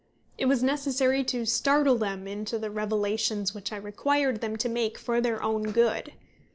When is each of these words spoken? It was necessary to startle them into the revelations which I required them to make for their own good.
It 0.35 0.47
was 0.47 0.63
necessary 0.63 1.23
to 1.25 1.45
startle 1.45 1.95
them 1.95 2.27
into 2.27 2.57
the 2.57 2.71
revelations 2.71 3.53
which 3.53 3.71
I 3.71 3.75
required 3.77 4.41
them 4.41 4.57
to 4.57 4.67
make 4.67 4.97
for 4.97 5.21
their 5.21 5.43
own 5.43 5.69
good. 5.71 6.13